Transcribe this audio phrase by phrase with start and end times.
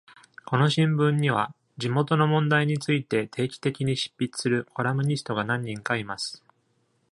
[0.47, 6.43] この新聞には、地元の問題について定期的に執筆するコラムニストが何人かいます。